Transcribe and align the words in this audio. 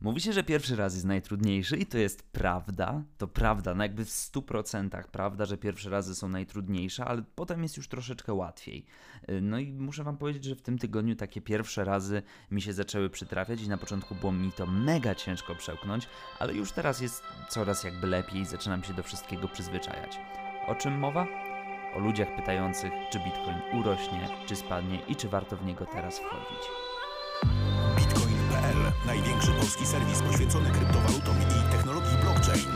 Mówi 0.00 0.20
się, 0.20 0.32
że 0.32 0.44
pierwszy 0.44 0.76
raz 0.76 0.94
jest 0.94 1.06
najtrudniejszy 1.06 1.76
i 1.76 1.86
to 1.86 1.98
jest 1.98 2.22
prawda. 2.22 3.02
To 3.18 3.28
prawda, 3.28 3.74
no 3.74 3.82
jakby 3.82 4.04
w 4.04 4.08
100% 4.08 5.04
prawda, 5.04 5.46
że 5.46 5.58
pierwsze 5.58 5.90
razy 5.90 6.14
są 6.14 6.28
najtrudniejsze, 6.28 7.04
ale 7.04 7.22
potem 7.34 7.62
jest 7.62 7.76
już 7.76 7.88
troszeczkę 7.88 8.34
łatwiej. 8.34 8.84
Y, 9.30 9.40
no 9.40 9.58
i 9.58 9.72
muszę 9.72 10.04
Wam 10.04 10.16
powiedzieć, 10.16 10.44
że 10.44 10.54
w 10.54 10.62
tym 10.62 10.78
tygodniu 10.78 11.16
takie 11.16 11.40
pierwsze 11.40 11.84
razy 11.84 12.22
mi 12.50 12.62
się 12.62 12.72
zaczęły 12.72 13.10
przytrafiać 13.10 13.62
i 13.62 13.68
na 13.68 13.78
początku 13.78 14.14
było 14.14 14.32
mi 14.32 14.52
to 14.52 14.66
mega 14.66 15.14
ciężko 15.14 15.54
przełknąć, 15.54 16.08
ale 16.38 16.54
już 16.54 16.72
teraz 16.72 17.00
jest 17.00 17.22
coraz 17.48 17.84
jakby 17.84 18.06
lepiej 18.06 18.40
i 18.40 18.46
zaczynam 18.46 18.84
się 18.84 18.94
do 18.94 19.02
wszystkiego 19.02 19.48
przyzwyczajać. 19.48 20.20
O 20.66 20.74
czym 20.74 20.98
mowa? 20.98 21.26
O 21.96 21.98
ludziach 21.98 22.36
pytających, 22.36 22.92
czy 23.12 23.18
Bitcoin 23.18 23.80
urośnie, 23.80 24.28
czy 24.46 24.56
spadnie 24.56 24.98
i 25.08 25.16
czy 25.16 25.28
warto 25.28 25.56
w 25.56 25.64
niego 25.64 25.86
teraz 25.86 26.18
wchodzić. 26.18 26.68
Największy 29.06 29.50
polski 29.52 29.86
serwis 29.86 30.22
poświęcony 30.22 30.70
kryptowalutom 30.70 31.36
i 31.36 31.72
technologii 31.72 32.16
blockchain. 32.22 32.66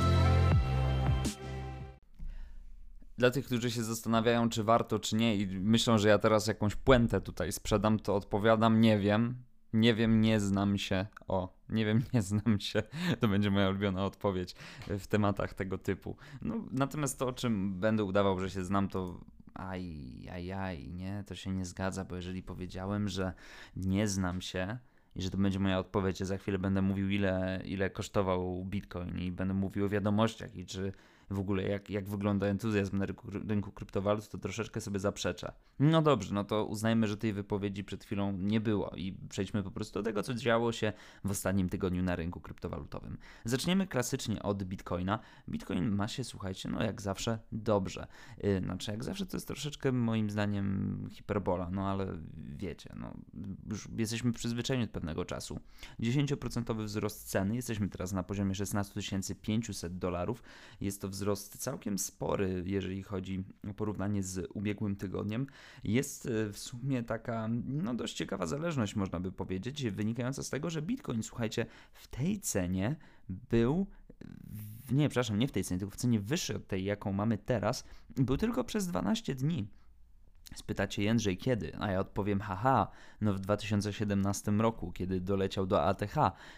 Dla 3.19 3.31
tych, 3.31 3.47
którzy 3.47 3.71
się 3.71 3.83
zastanawiają, 3.83 4.49
czy 4.49 4.65
warto, 4.65 4.99
czy 4.99 5.17
nie, 5.17 5.37
i 5.37 5.47
myślą, 5.47 5.99
że 5.99 6.09
ja 6.09 6.19
teraz 6.19 6.47
jakąś 6.47 6.77
puentę 6.77 7.21
tutaj 7.21 7.53
sprzedam, 7.53 7.99
to 7.99 8.17
odpowiadam, 8.17 8.81
nie 8.81 8.99
wiem. 8.99 9.43
Nie 9.73 9.95
wiem, 9.95 10.21
nie 10.21 10.41
znam 10.41 10.79
się. 10.79 11.07
O, 11.29 11.55
nie 11.69 11.85
wiem, 11.85 12.03
nie 12.15 12.23
znam 12.23 12.61
się. 12.61 12.83
To 13.21 13.29
będzie 13.29 13.51
moja 13.51 13.69
ulubiona 13.69 14.05
odpowiedź 14.05 14.55
w 14.89 15.07
tematach 15.07 15.55
tego 15.55 15.79
typu. 15.79 16.17
No, 16.43 16.55
natomiast 16.71 17.19
to, 17.19 17.27
o 17.27 17.33
czym 17.33 17.81
będę 17.81 18.05
udawał, 18.05 18.39
że 18.39 18.51
się 18.51 18.65
znam, 18.65 18.89
to 18.89 19.21
aj, 19.55 19.85
aj, 20.33 20.53
aj, 20.53 20.89
nie, 20.89 21.25
to 21.27 21.35
się 21.35 21.51
nie 21.51 21.65
zgadza, 21.65 22.05
bo 22.05 22.17
jeżeli 22.17 22.43
powiedziałem, 22.43 23.09
że 23.09 23.33
nie 23.77 24.09
znam 24.09 24.41
się, 24.41 24.79
i 25.17 25.23
że 25.23 25.31
to 25.31 25.39
będzie 25.39 25.59
moja 25.59 25.79
odpowiedź. 25.79 26.21
Ja 26.21 26.27
za 26.27 26.39
chwilę 26.39 26.59
będę 26.59 26.83
mówił, 26.83 27.11
ile, 27.11 27.63
ile 27.65 27.91
kosztował 27.91 28.65
Bitcoin 28.65 29.19
i 29.19 29.33
będę 29.33 29.55
mówił 29.55 29.85
o 29.85 29.89
wiadomościach 29.89 30.57
i 30.57 30.67
czy 30.67 30.93
w 31.33 31.39
ogóle 31.39 31.63
jak, 31.63 31.91
jak 31.91 32.09
wygląda 32.09 32.47
entuzjazm 32.47 32.99
na 32.99 33.07
rynku, 33.07 33.31
rynku 33.31 33.73
kryptowalut, 33.73 34.29
to 34.29 34.39
troszeczkę 34.39 34.81
sobie 34.81 35.01
zaprzecza. 35.01 35.53
No 35.79 36.03
dobrze, 36.03 36.35
no 36.35 36.45
to 36.45 36.65
uznajmy, 36.65 37.09
że 37.09 37.17
tej 37.17 37.33
wypowiedzi 37.33 37.85
przed 37.85 38.05
chwilą 38.05 38.33
nie 38.33 38.61
było 38.61 38.91
i 38.97 39.13
przejdźmy 39.29 39.63
po 39.63 39.71
prostu 39.71 39.99
do 39.99 40.03
tego, 40.03 40.23
co 40.23 40.35
działo 40.35 40.73
się 40.73 40.93
w 41.25 41.31
ostatnim 41.31 41.69
tygodniu 41.69 42.03
na 42.03 42.17
rynku 42.17 42.41
kryptowalutowym. 42.41 43.19
Zaczniemy 43.45 43.87
klasycznie 43.87 44.43
od 44.43 44.63
Bitcoina. 44.63 45.19
Bitcoin 45.49 45.91
ma 45.91 46.09
się, 46.09 46.25
słuchajcie, 46.25 46.69
no 46.69 46.83
jak 46.83 47.03
zawsze 47.03 47.39
dobrze. 47.53 48.07
Yy, 48.43 48.61
znaczy, 48.61 48.91
jak 48.91 49.05
zawsze 49.05 49.27
to 49.27 49.37
jest 49.37 49.47
troszeczkę 49.47 49.93
moim 49.93 50.31
zdaniem 50.31 51.09
hiperbola, 51.11 51.71
no 51.71 51.89
ale 51.89 52.19
wiecie, 52.57 52.95
no 52.97 53.15
już 53.71 53.89
jesteśmy 53.97 54.33
przyzwyczajeni 54.33 54.85
od 54.85 54.91
pewnego 54.91 55.25
czasu. 55.25 55.61
10% 56.01 56.85
wzrost 56.85 57.29
ceny, 57.29 57.57
jesteśmy 57.57 57.89
teraz 57.89 58.13
na 58.13 58.23
poziomie 58.23 58.55
16 58.55 59.01
500 59.43 59.99
dolarów. 59.99 60.43
Jest 60.81 61.01
to 61.01 61.09
wzrost 61.09 61.22
wzrost 61.23 61.59
całkiem 61.59 61.99
spory, 61.99 62.63
jeżeli 62.67 63.03
chodzi 63.03 63.45
o 63.71 63.75
porównanie 63.75 64.23
z 64.23 64.51
ubiegłym 64.55 64.97
tygodniem. 64.97 65.47
Jest 65.85 66.27
e, 66.27 66.53
w 66.53 66.59
sumie 66.59 67.03
taka 67.03 67.49
no, 67.67 67.95
dość 67.95 68.15
ciekawa 68.15 68.47
zależność, 68.47 68.97
można 68.97 69.21
by 69.21 69.33
powiedzieć, 69.33 69.91
wynikająca 69.91 70.43
z 70.43 70.51
tego, 70.51 70.71
że 70.71 70.83
Bitcoin, 70.83 71.23
słuchajcie, 71.23 71.67
w 71.93 72.09
tej 72.09 72.41
cenie 72.41 72.97
był 73.29 73.87
nie, 74.93 75.09
przepraszam, 75.09 75.39
nie 75.39 75.49
w 75.49 75.53
tej 75.53 75.65
cenie, 75.65 75.79
tylko 75.79 75.95
w 75.95 75.97
cenie 75.97 76.21
wyższej 76.21 76.57
od 76.57 76.67
tej, 76.67 76.85
jaką 76.85 77.13
mamy 77.13 77.39
teraz, 77.39 77.85
był 78.17 78.37
tylko 78.37 78.65
przez 78.65 78.87
12 78.87 79.35
dni. 79.35 79.69
Spytacie 80.55 81.03
Jędrzej 81.03 81.37
kiedy? 81.37 81.73
A 81.81 81.91
ja 81.91 82.01
odpowiem 82.01 82.41
haha, 82.41 82.91
no 83.21 83.35
w 83.35 83.41
2017 83.41 84.53
roku, 84.53 84.93
kiedy 84.93 85.21
doleciał 85.21 85.67
do 85.67 85.83
ATH, 85.83 86.15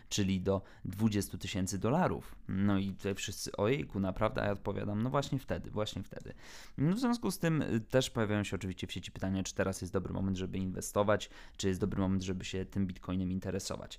czyli 0.08 0.40
do 0.40 0.62
20 0.84 1.38
tysięcy 1.38 1.78
dolarów. 1.78 2.34
No 2.48 2.78
i 2.78 2.92
tutaj 2.92 3.14
wszyscy 3.14 3.52
ojejku, 3.56 4.00
naprawdę? 4.00 4.42
A 4.42 4.44
ja 4.44 4.52
odpowiadam, 4.52 5.02
no 5.02 5.10
właśnie 5.10 5.38
wtedy, 5.38 5.70
właśnie 5.70 6.02
wtedy. 6.02 6.34
No 6.78 6.94
w 6.94 6.98
związku 6.98 7.30
z 7.30 7.38
tym 7.38 7.62
y, 7.62 7.80
też 7.80 8.10
pojawiają 8.10 8.44
się 8.44 8.56
oczywiście 8.56 8.86
w 8.86 8.92
sieci 8.92 9.12
pytania, 9.12 9.42
czy 9.42 9.54
teraz 9.54 9.80
jest 9.80 9.92
dobry 9.92 10.12
moment, 10.12 10.36
żeby 10.36 10.58
inwestować, 10.58 11.30
czy 11.56 11.68
jest 11.68 11.80
dobry 11.80 12.00
moment, 12.00 12.22
żeby 12.22 12.44
się 12.44 12.64
tym 12.64 12.86
bitcoinem 12.86 13.32
interesować. 13.32 13.98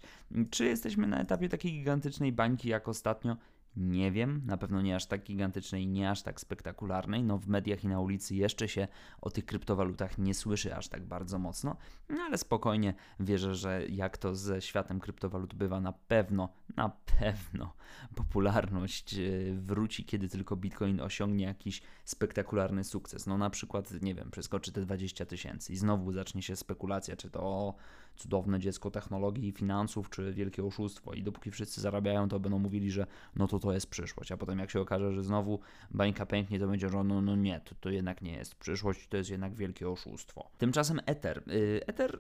Czy 0.50 0.66
jesteśmy 0.66 1.08
na 1.08 1.22
etapie 1.22 1.50
takiej 1.50 1.72
gigantycznej 1.72 2.32
bańki 2.32 2.70
jak 2.70 2.88
ostatnio? 2.88 3.38
Nie 3.78 4.12
wiem, 4.12 4.42
na 4.46 4.58
pewno 4.58 4.82
nie 4.82 4.96
aż 4.96 5.06
tak 5.06 5.24
gigantycznej 5.24 5.88
nie 5.88 6.10
aż 6.12 6.22
tak 6.22 6.40
spektakularnej. 6.40 7.24
No 7.24 7.38
w 7.38 7.48
mediach 7.48 7.84
i 7.84 7.88
na 7.88 8.00
ulicy 8.00 8.36
jeszcze 8.36 8.68
się 8.68 8.88
o 9.22 9.30
tych 9.30 9.46
kryptowalutach 9.46 10.18
nie 10.18 10.34
słyszy 10.34 10.76
aż 10.76 10.88
tak 10.88 11.06
bardzo 11.06 11.40
mocno, 11.40 11.78
no 12.10 12.22
ale 12.22 12.38
spokojnie 12.38 12.94
wierzę, 13.20 13.56
że 13.56 13.88
jak 13.88 14.18
to 14.18 14.36
ze 14.36 14.62
światem 14.62 15.00
kryptowalut 15.00 15.54
bywa, 15.54 15.82
na 15.82 15.94
pewno, 15.94 16.50
na 16.76 16.90
pewno 17.20 17.74
popularność 18.16 19.14
e, 19.14 19.20
wróci, 19.54 20.06
kiedy 20.06 20.30
tylko 20.30 20.56
Bitcoin 20.56 21.02
osiągnie 21.02 21.46
jakiś 21.46 21.82
spektakularny 22.06 22.84
sukces. 22.84 23.28
No 23.28 23.38
na 23.38 23.50
przykład, 23.50 24.02
nie 24.02 24.16
wiem, 24.16 24.32
przeskoczy 24.32 24.72
te 24.72 24.82
20 24.82 25.26
tysięcy 25.26 25.74
i 25.74 25.78
znowu 25.78 26.12
zacznie 26.12 26.42
się 26.42 26.56
spekulacja, 26.56 27.16
czy 27.16 27.30
to 27.30 27.76
cudowne 28.16 28.60
dziecko 28.60 28.92
technologii 28.92 29.48
i 29.48 29.52
finansów, 29.52 30.10
czy 30.10 30.34
wielkie 30.34 30.66
oszustwo. 30.66 31.14
I 31.14 31.24
dopóki 31.24 31.52
wszyscy 31.52 31.82
zarabiają, 31.82 32.30
to 32.30 32.40
będą 32.40 32.60
mówili, 32.60 32.92
że 32.92 33.08
no 33.36 33.48
to 33.48 33.60
to 33.60 33.74
jest 33.74 33.88
przyszłość. 33.88 34.32
A 34.32 34.38
potem 34.38 34.60
jak 34.60 34.72
się 34.72 34.82
okaże, 34.82 35.14
że 35.14 35.24
znowu 35.24 35.60
bańka 35.92 36.26
pęknie, 36.26 36.60
to 36.60 36.68
będzie, 36.68 36.90
że 36.90 37.04
no, 37.04 37.22
no 37.22 37.36
nie, 37.36 37.60
to, 37.60 37.76
to 37.80 37.90
jednak 37.90 38.22
nie 38.22 38.34
jest 38.34 38.56
przyszłość, 38.56 39.08
to 39.08 39.18
jest 39.18 39.30
jednak 39.30 39.56
wielkie 39.56 39.90
oszustwo. 39.90 40.50
Tymczasem 40.58 41.00
Ether. 41.06 41.44
Y, 41.52 41.82
Ether 41.88 42.20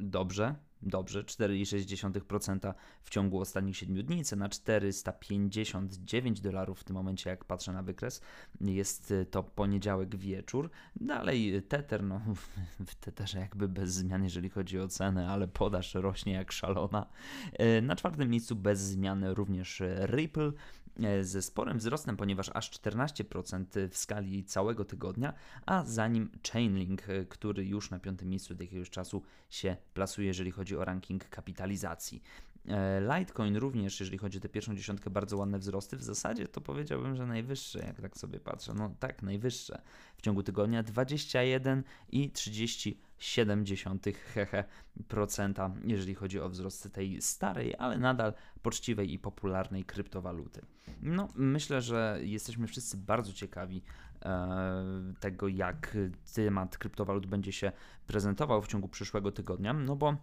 dobrze, 0.00 0.54
dobrze, 0.82 1.22
4,6% 1.22 2.74
w 3.02 3.10
ciągu 3.10 3.40
ostatnich 3.40 3.76
7 3.76 4.02
dni, 4.02 4.24
cena 4.24 4.48
459 4.48 6.40
dolarów 6.40 6.80
w 6.80 6.84
tym 6.84 6.96
momencie, 6.96 7.30
jak 7.30 7.44
patrzę 7.44 7.72
na 7.72 7.82
wykres, 7.82 8.20
jest 8.60 9.14
to 9.30 9.42
poniedziałek 9.42 10.16
wieczór. 10.16 10.70
Dalej 10.96 11.62
Tether, 11.68 12.02
no 12.02 12.20
w 12.86 12.94
Tetherze 12.94 13.38
jakby 13.38 13.68
bez 13.68 13.92
zmian, 13.92 14.24
jeżeli 14.24 14.50
chodzi 14.50 14.78
o 14.78 14.88
cenę, 14.88 15.28
ale 15.28 15.48
podaż 15.48 15.94
rośnie 15.94 16.32
jak 16.32 16.52
szalona. 16.52 17.06
Na 17.82 17.96
czwartym 17.96 18.30
miejscu 18.30 18.56
bez 18.56 18.80
zmiany 18.80 19.34
również 19.34 19.82
Ripple, 20.06 20.52
E, 20.52 20.81
ze 21.22 21.42
sporym 21.42 21.78
wzrostem, 21.78 22.16
ponieważ 22.16 22.50
aż 22.54 22.70
14% 22.70 23.88
w 23.88 23.96
skali 23.96 24.44
całego 24.44 24.84
tygodnia, 24.84 25.32
a 25.66 25.84
za 25.84 26.08
nim 26.08 26.30
Chainlink, 26.52 27.08
e, 27.08 27.24
który 27.24 27.64
już 27.66 27.90
na 27.90 27.98
piątym 27.98 28.28
miejscu 28.28 28.52
od 28.52 28.60
jakiegoś 28.60 28.90
czasu 28.90 29.22
się 29.50 29.76
plasuje, 29.94 30.26
jeżeli 30.26 30.50
chodzi 30.50 30.76
o 30.76 30.84
ranking 30.84 31.28
kapitalizacji. 31.28 32.22
E, 32.68 33.00
Litecoin 33.00 33.56
również, 33.56 34.00
jeżeli 34.00 34.18
chodzi 34.18 34.38
o 34.38 34.40
tę 34.40 34.48
pierwszą 34.48 34.76
dziesiątkę, 34.76 35.10
bardzo 35.10 35.36
ładne 35.36 35.58
wzrosty. 35.58 35.96
W 35.96 36.02
zasadzie 36.02 36.48
to 36.48 36.60
powiedziałbym, 36.60 37.16
że 37.16 37.26
najwyższe, 37.26 37.78
jak 37.78 38.00
tak 38.00 38.16
sobie 38.16 38.40
patrzę. 38.40 38.74
No 38.74 38.94
tak, 39.00 39.22
najwyższe 39.22 39.82
w 40.16 40.22
ciągu 40.22 40.42
tygodnia 40.42 40.82
21 40.82 41.82
i 42.08 42.30
30,7 42.30 44.14
hehe 44.14 44.64
procenta, 45.08 45.74
jeżeli 45.84 46.14
chodzi 46.14 46.40
o 46.40 46.48
wzrost 46.48 46.92
tej 46.92 47.22
starej, 47.22 47.74
ale 47.78 47.98
nadal 47.98 48.34
poczciwej 48.62 49.12
i 49.12 49.18
popularnej 49.18 49.84
kryptowaluty. 49.84 50.62
No, 51.02 51.28
myślę, 51.34 51.82
że 51.82 52.18
jesteśmy 52.22 52.66
wszyscy 52.66 52.96
bardzo 52.96 53.32
ciekawi 53.32 53.82
e, 54.22 55.14
tego, 55.20 55.48
jak 55.48 55.96
temat 56.34 56.78
kryptowalut 56.78 57.26
będzie 57.26 57.52
się 57.52 57.72
prezentował 58.06 58.62
w 58.62 58.68
ciągu 58.68 58.88
przyszłego 58.88 59.32
tygodnia, 59.32 59.72
no 59.72 59.96
bo 59.96 60.16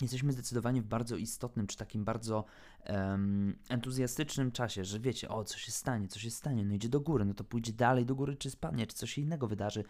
jesteśmy 0.00 0.32
zdecydowani 0.32 0.80
w 0.82 0.86
bardzo 0.86 1.16
istotnym, 1.16 1.66
czy 1.66 1.76
takim 1.76 2.04
bardzo 2.04 2.44
um, 2.86 3.56
entuzjastycznym 3.68 4.52
czasie, 4.52 4.84
że 4.84 5.00
wiecie, 5.00 5.28
o, 5.28 5.44
co 5.44 5.58
się 5.58 5.72
stanie, 5.72 6.08
co 6.08 6.18
się 6.18 6.30
stanie, 6.30 6.64
no 6.64 6.74
idzie 6.74 6.88
do 6.88 7.00
góry, 7.00 7.24
no 7.24 7.34
to 7.34 7.44
pójdzie 7.44 7.72
dalej 7.72 8.06
do 8.06 8.14
góry, 8.14 8.36
czy 8.36 8.50
spadnie, 8.50 8.86
czy 8.86 8.96
coś 8.96 9.18
innego 9.18 9.48
wydarzy. 9.48 9.84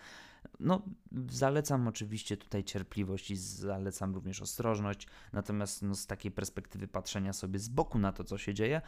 No, 0.61 0.83
zalecam 1.31 1.89
oczywiście 1.89 2.37
tutaj 2.37 2.65
cierpliwość 2.65 3.31
i 3.31 3.37
zalecam 3.37 4.15
również 4.15 4.43
ostrożność, 4.43 5.07
natomiast 5.33 5.83
no, 5.83 5.95
z 5.95 6.07
takiej 6.07 6.33
perspektywy 6.33 6.89
patrzenia 6.89 7.33
sobie 7.33 7.59
z 7.59 7.69
boku 7.69 7.99
na 7.99 8.13
to, 8.13 8.25
co 8.25 8.39
się 8.39 8.55
dzieje, 8.55 8.83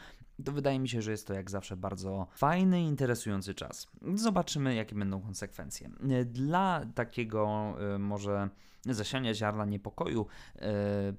to 0.45 0.51
wydaje 0.51 0.79
mi 0.79 0.89
się, 0.89 1.01
że 1.01 1.11
jest 1.11 1.27
to 1.27 1.33
jak 1.33 1.51
zawsze 1.51 1.77
bardzo 1.77 2.27
fajny 2.35 2.81
interesujący 2.81 3.53
czas. 3.53 3.87
Zobaczymy, 4.15 4.75
jakie 4.75 4.95
będą 4.95 5.21
konsekwencje. 5.21 5.89
Dla 6.25 6.85
takiego 6.95 7.75
y, 7.95 7.99
może 7.99 8.49
zasiania 8.93 9.33
ziarna 9.33 9.65
niepokoju, 9.65 10.25
y, 10.55 10.59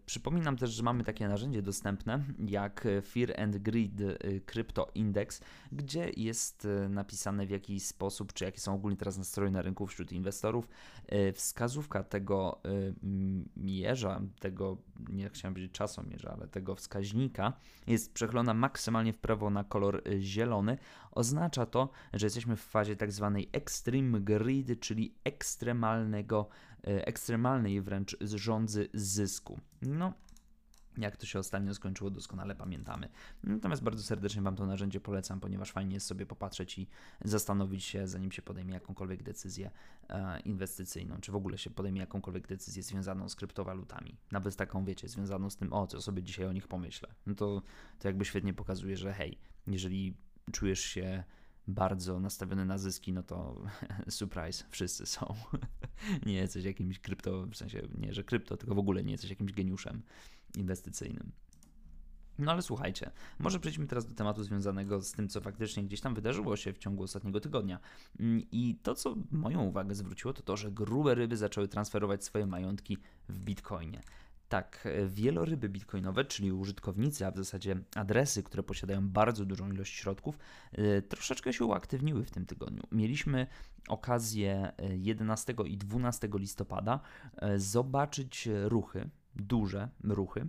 przypominam 0.07 0.57
też, 0.57 0.71
że 0.71 0.83
mamy 0.83 1.05
takie 1.05 1.29
narzędzie 1.29 1.63
dostępne 1.63 2.25
jak 2.47 2.85
Fear 3.03 3.41
and 3.41 3.59
Greed 3.59 4.01
y, 4.01 4.41
Crypto 4.47 4.91
Index, 4.95 5.41
gdzie 5.73 6.11
jest 6.17 6.69
napisane 6.89 7.47
w 7.47 7.51
jaki 7.51 7.81
sposób, 7.81 8.33
czy 8.33 8.45
jakie 8.45 8.61
są 8.61 8.75
ogólnie 8.75 8.97
teraz 8.97 9.19
nastroje 9.19 9.51
na 9.51 9.63
rynku 9.63 9.87
wśród 9.87 10.13
inwestorów. 10.13 10.69
E, 11.07 11.33
wskazówka 11.33 12.03
tego 12.03 12.61
e, 12.65 12.69
mierza, 13.57 14.21
tego, 14.41 14.77
nie 15.09 15.29
chciałem 15.29 15.55
powiedzieć 15.55 15.73
czasomierza, 15.73 16.35
ale 16.39 16.49
tego 16.49 16.75
wskaźnika 16.75 17.53
jest 17.87 18.15
przechylona 18.15 18.55
maksymalnie 18.55 19.13
w 19.13 19.19
prawo 19.19 19.51
na 19.51 19.65
kolor 19.65 20.03
e, 20.07 20.21
zielony. 20.21 20.79
Oznacza 21.11 21.67
to, 21.67 21.89
że 22.13 22.27
jesteśmy 22.27 22.57
w 22.57 22.61
fazie 22.61 22.97
tak 22.97 23.13
zwanej 23.13 23.49
extreme 23.53 24.21
greed, 24.21 24.81
czyli 24.81 25.15
ekstremalnego, 25.25 26.49
ekstremalnej 26.89 27.81
wręcz 27.81 28.17
rządzy 28.21 28.89
zysku. 28.95 29.61
No, 29.83 30.13
Jak 30.99 31.17
to 31.17 31.27
się 31.27 31.39
ostatnio 31.39 31.75
skończyło, 31.75 32.11
doskonale 32.11 32.55
pamiętamy. 32.55 33.09
Natomiast 33.45 33.83
bardzo 33.83 34.03
serdecznie 34.03 34.43
Wam 34.43 34.57
to 34.57 34.67
narzędzie 34.67 35.01
polecam, 35.01 35.41
ponieważ 35.41 35.73
fajnie 35.73 35.95
jest 35.95 36.07
sobie 36.07 36.27
popatrzeć 36.27 36.79
i 36.79 36.89
zastanowić 37.25 37.85
się, 37.85 38.09
zanim 38.09 38.33
się 38.33 38.43
podejmie 38.43 38.75
jakąkolwiek 38.75 39.23
decyzję 39.23 39.71
e, 40.09 40.41
inwestycyjną, 40.41 41.21
czy 41.21 41.33
w 41.33 41.37
ogóle 41.37 41.59
się 41.59 41.71
podejmie 41.71 42.01
jakąkolwiek 42.01 42.47
decyzję 42.47 42.83
związaną 42.83 43.29
z 43.29 43.35
kryptowalutami. 43.35 44.17
Nawet 44.33 44.57
taką, 44.57 44.85
wiecie, 44.85 45.09
związaną 45.09 45.51
z 45.51 45.57
tym, 45.57 45.73
o, 45.73 45.87
co 45.87 46.03
sobie 46.03 46.23
dzisiaj 46.23 46.47
o 46.47 46.53
nich 46.53 46.69
pomyślę. 46.69 47.09
No 47.27 47.35
to, 47.35 47.63
to 47.99 48.09
jakby 48.09 48.25
świetnie 48.25 48.55
pokazuje, 48.55 48.97
że 48.97 49.13
hej, 49.13 49.39
jeżeli 49.67 50.17
czujesz 50.53 50.81
się 50.81 51.25
bardzo 51.69 52.21
nastawiony 52.21 52.65
na 52.65 52.79
zyski, 52.79 53.13
no 53.13 53.23
to 53.23 53.63
surprise, 54.09 54.65
wszyscy 54.71 55.07
są. 55.07 55.35
nie 56.27 56.35
jesteś 56.35 56.65
jakimś 56.65 56.99
krypto, 56.99 57.47
w 57.47 57.57
sensie 57.57 57.83
nie, 57.99 58.15
że 58.15 58.25
krypto, 58.25 58.57
tylko 58.57 58.75
w 58.75 58.79
ogóle 58.79 59.05
nie 59.05 59.13
jesteś 59.13 59.31
jakimś 59.31 59.53
geniuszem 59.53 60.03
inwestycyjnym. 60.57 61.33
No 62.39 62.53
ale 62.53 62.63
słuchajcie, 62.63 63.11
może 63.39 63.61
przejdźmy 63.61 63.87
teraz 63.87 64.07
do 64.07 64.15
tematu 64.15 64.45
związanego 64.45 65.03
z 65.03 65.13
tym, 65.13 65.29
co 65.29 65.41
faktycznie 65.41 65.85
gdzieś 65.85 66.01
tam 66.01 66.15
wydarzyło 66.15 66.57
się 66.57 66.73
w 66.73 66.79
ciągu 66.79 67.03
ostatniego 67.03 67.41
tygodnia. 67.41 67.79
Mm, 68.21 68.43
I 68.53 68.77
to, 68.83 68.95
co 68.95 69.17
moją 69.31 69.63
uwagę 69.63 69.95
zwróciło, 69.95 70.35
to 70.35 70.43
to, 70.43 70.57
że 70.57 70.73
grube 70.73 71.15
ryby 71.15 71.37
zaczęły 71.37 71.69
transferować 71.69 72.25
swoje 72.25 72.47
majątki 72.47 72.99
w 73.29 73.39
bitcoinie. 73.39 74.01
Tak, 74.49 74.89
wieloryby 75.07 75.69
bitcoinowe, 75.69 76.25
czyli 76.25 76.53
użytkownicy, 76.53 77.27
a 77.27 77.31
w 77.31 77.37
zasadzie 77.37 77.77
adresy, 77.95 78.43
które 78.43 78.63
posiadają 78.63 79.09
bardzo 79.09 79.45
dużą 79.45 79.73
ilość 79.73 79.95
środków, 79.95 80.39
y, 80.79 81.03
troszeczkę 81.03 81.53
się 81.53 81.65
uaktywniły 81.65 82.25
w 82.25 82.31
tym 82.31 82.47
tygodniu. 82.47 82.83
Mieliśmy 82.93 83.47
okazję 83.89 84.73
11 84.97 85.55
y, 85.61 85.69
i 85.69 85.77
12 85.77 86.29
listopada 86.39 87.01
zobaczyć 87.57 88.49
ruchy 88.65 89.11
duże 89.39 89.89
ruchy. 90.05 90.47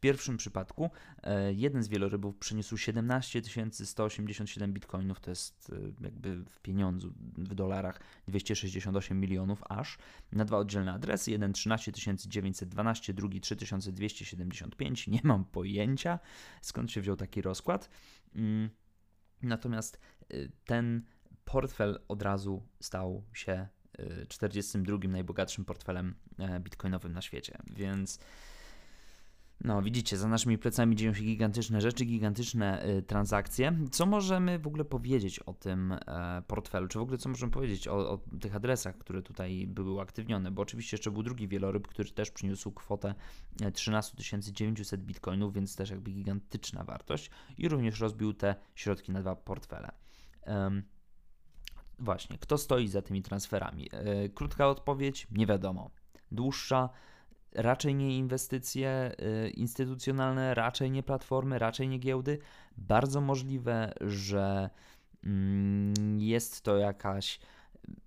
Pierwszym 0.00 0.36
przypadku 0.36 0.90
e, 1.22 1.52
jeden 1.52 1.82
z 1.82 1.88
wielorybów 1.88 2.36
przyniósł 2.36 2.76
17 2.76 3.42
187 3.70 4.72
bitcoinów, 4.72 5.20
to 5.20 5.30
jest 5.30 5.72
e, 5.72 6.04
jakby 6.04 6.44
w 6.44 6.60
pieniądzu, 6.60 7.12
w 7.38 7.54
dolarach 7.54 8.00
268 8.28 9.20
milionów 9.20 9.62
aż, 9.68 9.98
na 10.32 10.44
dwa 10.44 10.58
oddzielne 10.58 10.92
adresy, 10.92 11.30
jeden 11.30 11.52
13 11.52 11.92
912, 12.26 13.14
drugi 13.14 13.40
3275, 13.40 15.06
nie 15.06 15.20
mam 15.24 15.44
pojęcia 15.44 16.18
skąd 16.62 16.92
się 16.92 17.00
wziął 17.00 17.16
taki 17.16 17.42
rozkład. 17.42 17.90
Mm, 18.34 18.70
natomiast 19.42 19.98
e, 20.30 20.34
ten 20.64 21.02
portfel 21.44 22.00
od 22.08 22.22
razu 22.22 22.62
stał 22.80 23.24
się 23.32 23.68
42 24.28 24.98
najbogatszym 25.08 25.64
portfelem 25.64 26.14
bitcoinowym 26.60 27.12
na 27.12 27.22
świecie. 27.22 27.58
Więc 27.76 28.18
no, 29.60 29.82
widzicie, 29.82 30.16
za 30.16 30.28
naszymi 30.28 30.58
plecami 30.58 30.96
dzieją 30.96 31.14
się 31.14 31.22
gigantyczne 31.22 31.80
rzeczy, 31.80 32.04
gigantyczne 32.04 32.86
y, 32.86 33.02
transakcje. 33.02 33.78
Co 33.90 34.06
możemy 34.06 34.58
w 34.58 34.66
ogóle 34.66 34.84
powiedzieć 34.84 35.38
o 35.38 35.54
tym 35.54 35.92
y, 35.92 35.98
portfelu? 36.46 36.88
Czy 36.88 36.98
w 36.98 37.02
ogóle 37.02 37.18
co 37.18 37.28
możemy 37.28 37.52
powiedzieć 37.52 37.88
o, 37.88 38.10
o, 38.10 38.18
tych 38.40 38.56
adresach, 38.56 38.98
które 38.98 39.22
tutaj 39.22 39.66
były 39.66 39.92
uaktywnione? 39.92 40.50
Bo 40.50 40.62
oczywiście 40.62 40.96
jeszcze 40.96 41.10
był 41.10 41.22
drugi 41.22 41.48
wieloryb, 41.48 41.88
który 41.88 42.10
też 42.10 42.30
przyniósł 42.30 42.72
kwotę 42.72 43.14
13 43.72 44.16
900 44.52 45.04
bitcoinów, 45.04 45.54
więc 45.54 45.76
też 45.76 45.90
jakby 45.90 46.10
gigantyczna 46.10 46.84
wartość 46.84 47.30
i 47.58 47.68
również 47.68 48.00
rozbił 48.00 48.32
te 48.32 48.54
środki 48.74 49.12
na 49.12 49.20
dwa 49.20 49.36
portfele. 49.36 49.92
Właśnie, 51.98 52.38
kto 52.38 52.58
stoi 52.58 52.88
za 52.88 53.02
tymi 53.02 53.22
transferami? 53.22 53.88
E, 53.92 54.28
krótka 54.28 54.68
odpowiedź, 54.68 55.26
nie 55.30 55.46
wiadomo. 55.46 55.90
Dłuższa, 56.32 56.88
raczej 57.54 57.94
nie 57.94 58.16
inwestycje 58.16 58.88
e, 58.88 59.48
instytucjonalne, 59.48 60.54
raczej 60.54 60.90
nie 60.90 61.02
platformy, 61.02 61.58
raczej 61.58 61.88
nie 61.88 61.98
giełdy. 61.98 62.38
Bardzo 62.76 63.20
możliwe, 63.20 63.92
że 64.00 64.70
mm, 65.24 66.20
jest 66.20 66.62
to 66.62 66.76
jakaś 66.76 67.40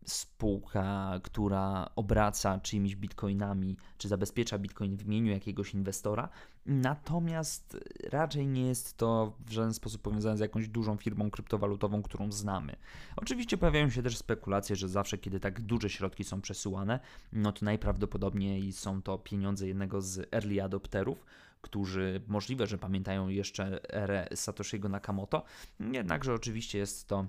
spółka, 0.06 1.20
która 1.24 1.90
obraca 1.96 2.60
czyimiś 2.60 2.96
bitcoinami, 2.96 3.78
czy 3.98 4.08
zabezpiecza 4.08 4.58
bitcoin 4.58 4.98
w 4.98 5.06
imieniu 5.06 5.32
jakiegoś 5.32 5.74
inwestora, 5.74 6.30
natomiast 6.66 7.78
raczej 8.10 8.48
nie 8.48 8.68
jest 8.68 8.98
to 8.98 9.38
w 9.46 9.52
żaden 9.52 9.74
sposób 9.74 10.02
powiązane 10.02 10.38
z 10.38 10.40
jakąś 10.40 10.68
dużą 10.68 10.98
firmą 10.98 11.32
kryptowalutową, 11.32 12.02
którą 12.02 12.32
znamy. 12.32 12.76
Oczywiście 13.16 13.58
pojawiają 13.58 13.90
się 13.90 14.04
też 14.04 14.18
spekulacje, 14.18 14.76
że 14.76 14.90
zawsze, 14.90 15.18
kiedy 15.18 15.40
tak 15.40 15.62
duże 15.62 15.90
środki 15.90 16.24
są 16.24 16.42
przesyłane, 16.42 17.00
no 17.34 17.52
to 17.52 17.66
najprawdopodobniej 17.66 18.72
są 18.72 19.02
to 19.02 19.18
pieniądze 19.18 19.68
jednego 19.68 20.02
z 20.02 20.34
early 20.34 20.64
adopterów, 20.64 21.26
którzy 21.62 22.22
możliwe, 22.28 22.68
że 22.68 22.78
pamiętają 22.78 23.28
jeszcze 23.28 23.94
erę 23.94 24.28
Satoshiego 24.36 24.90
Nakamoto, 24.90 25.44
jednakże 25.80 26.34
oczywiście 26.34 26.78
jest 26.78 27.08
to 27.08 27.26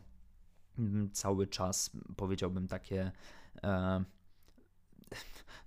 cały 1.13 1.47
czas, 1.47 1.91
powiedziałbym, 2.17 2.69
takie. 2.69 3.13
E, 3.63 4.05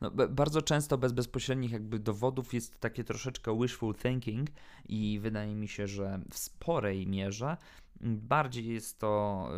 no, 0.01 0.11
bardzo 0.11 0.61
często 0.61 0.97
bez 0.97 1.13
bezpośrednich 1.13 1.71
jakby 1.71 1.99
dowodów 1.99 2.53
jest 2.53 2.79
takie 2.79 3.03
troszeczkę 3.03 3.59
wishful 3.61 3.95
thinking 3.95 4.49
i 4.89 5.19
wydaje 5.21 5.55
mi 5.55 5.67
się, 5.67 5.87
że 5.87 6.19
w 6.31 6.37
sporej 6.37 7.07
mierze 7.07 7.57
Bardziej 8.01 8.67
jest 8.67 8.99
to, 8.99 9.49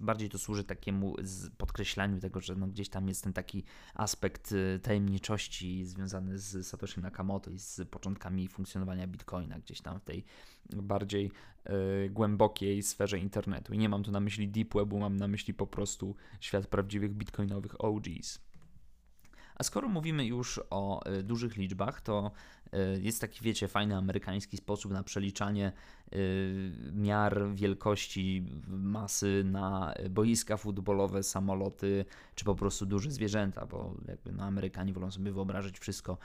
y, 0.00 0.04
bardziej 0.04 0.28
to 0.28 0.38
służy 0.38 0.64
takiemu 0.64 1.16
podkreślaniu 1.58 2.20
tego, 2.20 2.40
że 2.40 2.54
no 2.54 2.66
gdzieś 2.66 2.88
tam 2.88 3.08
jest 3.08 3.24
ten 3.24 3.32
taki 3.32 3.64
aspekt 3.94 4.52
y, 4.52 4.80
tajemniczości 4.82 5.84
związany 5.84 6.38
z 6.38 6.66
Satoshi 6.66 7.00
Nakamoto 7.00 7.50
i 7.50 7.58
z 7.58 7.88
początkami 7.90 8.48
funkcjonowania 8.48 9.06
Bitcoina, 9.06 9.58
gdzieś 9.58 9.80
tam 9.80 10.00
w 10.00 10.04
tej 10.04 10.24
bardziej 10.72 11.30
y, 12.06 12.10
głębokiej 12.10 12.82
sferze 12.82 13.18
internetu. 13.18 13.72
I 13.72 13.78
nie 13.78 13.88
mam 13.88 14.02
tu 14.02 14.10
na 14.10 14.20
myśli 14.20 14.48
Deep 14.48 14.74
Webu, 14.74 14.98
mam 14.98 15.16
na 15.16 15.28
myśli 15.28 15.54
po 15.54 15.66
prostu 15.66 16.16
świat 16.40 16.66
prawdziwych 16.66 17.14
bitcoinowych 17.14 17.84
OGs. 17.84 18.49
A 19.60 19.62
skoro 19.62 19.88
mówimy 19.88 20.26
już 20.26 20.60
o 20.70 21.10
y, 21.18 21.22
dużych 21.22 21.56
liczbach, 21.56 22.00
to 22.00 22.30
y, 22.74 23.00
jest 23.02 23.20
taki, 23.20 23.44
wiecie, 23.44 23.68
fajny 23.68 23.96
amerykański 23.96 24.56
sposób 24.56 24.92
na 24.92 25.02
przeliczanie 25.02 25.72
y, 26.12 26.72
miar 26.92 27.42
wielkości 27.54 28.46
masy 28.68 29.42
na 29.44 29.94
boiska 30.10 30.56
futbolowe, 30.56 31.22
samoloty, 31.22 32.04
czy 32.34 32.44
po 32.44 32.54
prostu 32.54 32.86
duże 32.86 33.10
zwierzęta, 33.10 33.66
bo 33.66 33.94
jakby 34.08 34.32
no, 34.32 34.44
Amerykanie 34.44 34.92
wolą 34.92 35.10
sobie 35.10 35.32
wyobrażać 35.32 35.78
wszystko 35.78 36.18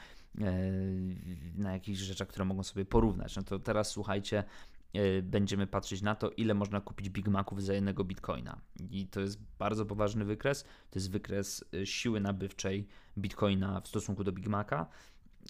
na 1.55 1.73
jakichś 1.73 1.99
rzeczach, 1.99 2.27
które 2.27 2.45
mogą 2.45 2.63
sobie 2.63 2.85
porównać. 2.85 3.35
No 3.35 3.43
to 3.43 3.59
teraz 3.59 3.89
słuchajcie, 3.89 4.43
E, 4.43 4.74
będziemy 5.23 5.67
patrzeć 5.67 6.01
na 6.01 6.15
to, 6.15 6.29
ile 6.29 6.53
można 6.53 6.81
kupić 6.81 7.09
Big 7.09 7.27
Maców 7.27 7.63
za 7.63 7.73
jednego 7.73 8.03
bitcoina. 8.03 8.61
I 8.89 9.07
to 9.07 9.21
jest 9.21 9.39
bardzo 9.59 9.85
poważny 9.85 10.25
wykres. 10.25 10.63
To 10.63 10.99
jest 10.99 11.11
wykres 11.11 11.65
e, 11.73 11.85
siły 11.85 12.19
nabywczej 12.19 12.87
bitcoina 13.17 13.81
w 13.81 13.87
stosunku 13.87 14.23
do 14.23 14.31
Big 14.31 14.47
Maca. 14.47 14.87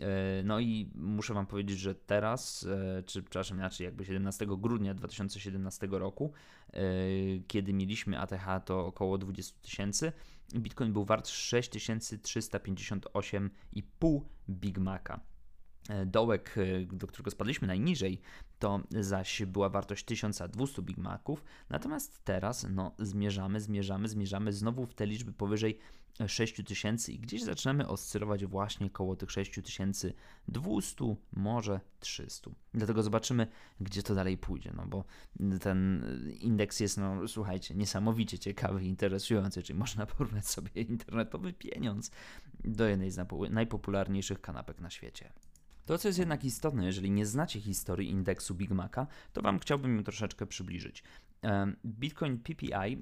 E, 0.01 0.43
no 0.43 0.59
i 0.59 0.91
muszę 0.95 1.33
Wam 1.33 1.47
powiedzieć, 1.47 1.79
że 1.79 1.95
teraz, 1.95 2.67
czy 3.05 3.23
przepraszam, 3.23 3.57
inaczej, 3.57 3.85
jakby 3.85 4.05
17 4.05 4.45
grudnia 4.47 4.93
2017 4.93 5.87
roku, 5.91 6.33
kiedy 7.47 7.73
mieliśmy 7.73 8.19
ATH 8.19 8.65
to 8.65 8.85
około 8.85 9.17
20 9.17 9.59
tysięcy, 9.61 10.11
Bitcoin 10.55 10.93
był 10.93 11.05
wart 11.05 11.27
6358,5 11.27 14.21
Big 14.49 14.77
Maca. 14.77 15.19
E, 15.89 16.05
dołek, 16.05 16.55
e, 16.57 16.85
do 16.85 17.07
którego 17.07 17.31
spadliśmy 17.31 17.67
najniżej, 17.67 18.21
to 18.59 18.79
zaś 18.89 19.43
była 19.43 19.69
wartość 19.69 20.05
1200 20.05 20.81
Big 20.81 20.97
Maców, 20.97 21.43
natomiast 21.69 22.23
teraz 22.23 22.67
no, 22.69 22.91
zmierzamy, 22.99 23.61
zmierzamy, 23.61 24.07
zmierzamy 24.07 24.53
znowu 24.53 24.85
w 24.85 24.93
te 24.93 25.05
liczby 25.05 25.33
powyżej 25.33 25.79
6000 26.27 27.11
i 27.11 27.19
gdzieś 27.19 27.43
zaczynamy 27.43 27.87
oscylować 27.87 28.45
właśnie 28.45 28.89
koło 28.89 29.15
tych 29.15 29.31
6200, 29.31 31.15
może 31.33 31.79
300. 31.99 32.51
Dlatego 32.73 33.03
zobaczymy, 33.03 33.47
gdzie 33.79 34.03
to 34.03 34.15
dalej 34.15 34.37
pójdzie, 34.37 34.73
no 34.75 34.85
bo 34.85 35.03
ten 35.61 36.05
indeks 36.39 36.79
jest, 36.79 36.97
no 36.97 37.27
słuchajcie, 37.27 37.75
niesamowicie 37.75 38.39
ciekawy 38.39 38.83
i 38.83 38.87
interesujący, 38.87 39.63
czyli 39.63 39.79
można 39.79 40.05
porównać 40.17 40.47
sobie 40.47 40.81
internetowy 40.81 41.53
pieniądz 41.53 42.11
do 42.63 42.87
jednej 42.87 43.11
z 43.11 43.19
najpopularniejszych 43.49 44.41
kanapek 44.41 44.81
na 44.81 44.89
świecie. 44.89 45.31
To, 45.85 45.97
co 45.97 46.07
jest 46.07 46.19
jednak 46.19 46.45
istotne, 46.45 46.85
jeżeli 46.85 47.11
nie 47.11 47.25
znacie 47.25 47.61
historii 47.61 48.09
indeksu 48.09 48.55
Big 48.55 48.71
Maca, 48.71 49.07
to 49.33 49.41
Wam 49.41 49.59
chciałbym 49.59 49.97
ją 49.97 50.03
troszeczkę 50.03 50.45
przybliżyć. 50.47 51.03
Bitcoin 51.85 52.37
PPI 52.37 52.73
e, 52.73 52.97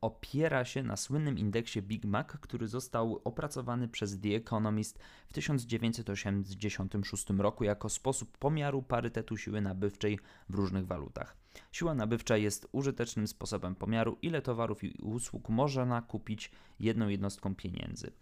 opiera 0.00 0.64
się 0.64 0.82
na 0.82 0.96
słynnym 0.96 1.38
indeksie 1.38 1.82
Big 1.82 2.04
Mac, 2.04 2.26
który 2.26 2.68
został 2.68 3.20
opracowany 3.24 3.88
przez 3.88 4.20
The 4.20 4.28
Economist 4.28 4.98
w 5.28 5.32
1986 5.32 7.26
roku 7.38 7.64
jako 7.64 7.88
sposób 7.88 8.38
pomiaru 8.38 8.82
parytetu 8.82 9.36
siły 9.36 9.60
nabywczej 9.60 10.18
w 10.48 10.54
różnych 10.54 10.86
walutach. 10.86 11.41
Siła 11.72 11.94
nabywcza 11.94 12.36
jest 12.36 12.68
użytecznym 12.72 13.28
sposobem 13.28 13.74
pomiaru, 13.74 14.18
ile 14.22 14.42
towarów 14.42 14.84
i 14.84 15.02
usług 15.02 15.48
można 15.48 16.02
kupić 16.02 16.50
jedną 16.80 17.08
jednostką 17.08 17.54
pieniędzy. 17.54 18.12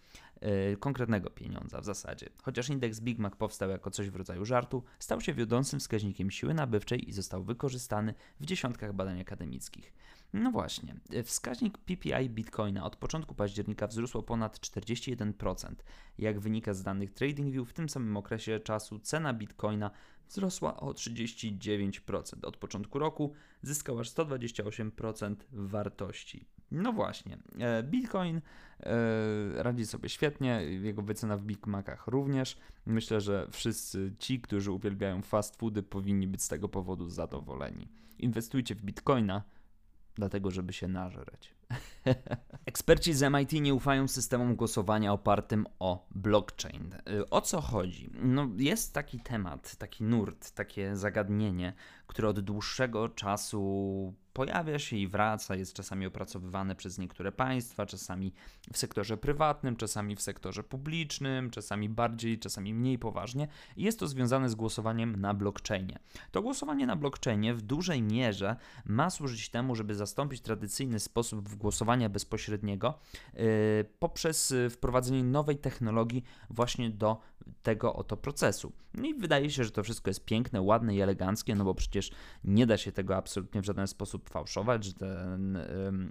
Yy, 0.42 0.76
konkretnego 0.76 1.30
pieniądza 1.30 1.80
w 1.80 1.84
zasadzie. 1.84 2.28
Chociaż 2.42 2.68
indeks 2.68 3.00
Big 3.00 3.18
Mac 3.18 3.36
powstał 3.36 3.70
jako 3.70 3.90
coś 3.90 4.10
w 4.10 4.16
rodzaju 4.16 4.44
żartu, 4.44 4.82
stał 4.98 5.20
się 5.20 5.34
wiodącym 5.34 5.80
wskaźnikiem 5.80 6.30
siły 6.30 6.54
nabywczej 6.54 7.08
i 7.08 7.12
został 7.12 7.44
wykorzystany 7.44 8.14
w 8.40 8.46
dziesiątkach 8.46 8.92
badań 8.92 9.20
akademickich. 9.20 9.92
No 10.32 10.50
właśnie, 10.50 10.94
wskaźnik 11.24 11.78
PPI 11.78 12.30
Bitcoina 12.30 12.84
od 12.84 12.96
początku 12.96 13.34
października 13.34 13.86
wzrósł 13.86 14.22
ponad 14.22 14.58
41%. 14.58 15.74
Jak 16.18 16.40
wynika 16.40 16.74
z 16.74 16.82
danych 16.82 17.12
TradingView, 17.12 17.68
w 17.68 17.72
tym 17.72 17.88
samym 17.88 18.16
okresie 18.16 18.60
czasu 18.60 18.98
cena 18.98 19.34
Bitcoina 19.34 19.90
wzrosła 20.28 20.76
o 20.76 20.92
39%. 20.92 22.46
Od 22.46 22.56
początku 22.56 22.98
roku 22.98 23.32
zyskał 23.62 23.98
aż 23.98 24.10
128% 24.10 25.34
wartości. 25.52 26.46
No 26.70 26.92
właśnie, 26.92 27.38
e, 27.58 27.82
Bitcoin 27.82 28.40
e, 28.80 29.62
radzi 29.62 29.86
sobie 29.86 30.08
świetnie, 30.08 30.62
jego 30.64 31.02
wycena 31.02 31.36
w 31.36 31.42
Big 31.42 31.66
Macach 31.66 32.06
również. 32.06 32.58
Myślę, 32.86 33.20
że 33.20 33.46
wszyscy 33.50 34.12
ci, 34.18 34.40
którzy 34.40 34.72
uwielbiają 34.72 35.22
fast 35.22 35.56
foody, 35.56 35.82
powinni 35.82 36.28
być 36.28 36.42
z 36.42 36.48
tego 36.48 36.68
powodu 36.68 37.08
zadowoleni. 37.08 37.88
Inwestujcie 38.18 38.74
w 38.74 38.82
Bitcoina, 38.82 39.42
dlatego 40.20 40.50
żeby 40.50 40.72
się 40.72 40.88
nażreć. 40.88 41.54
Eksperci 42.66 43.14
z 43.14 43.32
MIT 43.32 43.52
nie 43.52 43.74
ufają 43.74 44.08
systemom 44.08 44.56
głosowania 44.56 45.12
opartym 45.12 45.66
o 45.78 46.06
blockchain. 46.10 46.94
Y, 46.94 47.30
o 47.30 47.40
co 47.40 47.60
chodzi? 47.60 48.10
No, 48.22 48.48
jest 48.56 48.94
taki 48.94 49.20
temat, 49.20 49.76
taki 49.76 50.04
nurt, 50.04 50.50
takie 50.50 50.96
zagadnienie, 50.96 51.72
które 52.10 52.28
od 52.28 52.40
dłuższego 52.40 53.08
czasu 53.08 54.14
pojawia 54.32 54.78
się 54.78 54.96
i 54.96 55.08
wraca, 55.08 55.56
jest 55.56 55.72
czasami 55.72 56.06
opracowywane 56.06 56.74
przez 56.76 56.98
niektóre 56.98 57.32
państwa, 57.32 57.86
czasami 57.86 58.32
w 58.72 58.78
sektorze 58.78 59.16
prywatnym, 59.16 59.76
czasami 59.76 60.16
w 60.16 60.22
sektorze 60.22 60.62
publicznym, 60.62 61.50
czasami 61.50 61.88
bardziej, 61.88 62.38
czasami 62.38 62.74
mniej 62.74 62.98
poważnie. 62.98 63.48
Jest 63.76 63.98
to 63.98 64.08
związane 64.08 64.48
z 64.48 64.54
głosowaniem 64.54 65.16
na 65.16 65.34
blockchainie. 65.34 65.98
To 66.30 66.42
głosowanie 66.42 66.86
na 66.86 66.96
blockchainie 66.96 67.54
w 67.54 67.62
dużej 67.62 68.02
mierze 68.02 68.56
ma 68.84 69.10
służyć 69.10 69.48
temu, 69.48 69.74
żeby 69.74 69.94
zastąpić 69.94 70.40
tradycyjny 70.40 71.00
sposób 71.00 71.54
głosowania 71.54 72.08
bezpośredniego 72.08 72.98
yy, 73.34 73.42
poprzez 73.98 74.54
wprowadzenie 74.70 75.24
nowej 75.24 75.58
technologii 75.58 76.24
właśnie 76.50 76.90
do 76.90 77.20
tego 77.62 77.94
oto 77.94 78.16
procesu. 78.16 78.72
No 78.94 79.06
i 79.06 79.14
wydaje 79.14 79.50
się, 79.50 79.64
że 79.64 79.70
to 79.70 79.82
wszystko 79.82 80.10
jest 80.10 80.24
piękne, 80.24 80.62
ładne 80.62 80.94
i 80.94 81.00
eleganckie, 81.00 81.54
no 81.54 81.64
bo 81.64 81.74
przecież 81.74 82.10
nie 82.44 82.66
da 82.66 82.76
się 82.76 82.92
tego 82.92 83.16
absolutnie 83.16 83.62
w 83.62 83.64
żaden 83.64 83.86
sposób 83.86 84.30
fałszować, 84.30 84.84
że 84.84 84.94
ten 84.94 85.58